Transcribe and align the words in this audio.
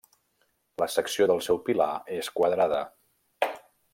La 0.81 0.87
secció 0.93 1.27
del 1.31 1.43
seu 1.49 1.59
pilar 1.69 1.91
és 2.17 2.31
quadrada. 2.39 2.83